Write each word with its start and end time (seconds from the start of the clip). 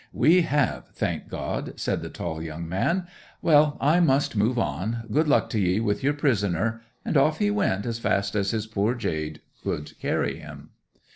'"We 0.11 0.41
have, 0.41 0.87
thank 0.87 1.29
God," 1.29 1.79
said 1.79 2.01
the 2.01 2.09
tall 2.09 2.41
young 2.41 2.67
man. 2.67 3.05
"Well, 3.43 3.77
I 3.79 3.99
must 3.99 4.35
move 4.35 4.57
on. 4.57 5.03
Good 5.11 5.27
luck 5.27 5.47
to 5.51 5.59
ye 5.59 5.79
with 5.79 6.01
your 6.01 6.13
prisoner!" 6.13 6.81
And 7.05 7.15
off 7.17 7.37
he 7.37 7.51
went, 7.51 7.85
as 7.85 7.99
fast 7.99 8.35
as 8.35 8.49
his 8.49 8.65
poor 8.65 8.95
jade 8.95 9.41
would 9.63 9.91
carry 9.99 10.39
him. 10.39 10.71